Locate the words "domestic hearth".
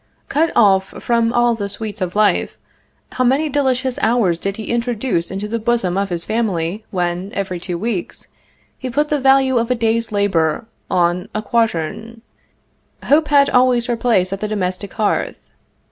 14.47-15.39